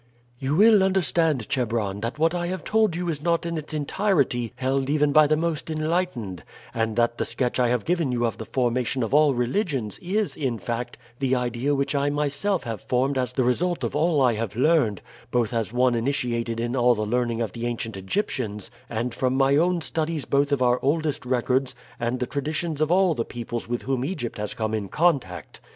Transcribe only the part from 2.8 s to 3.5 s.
you is not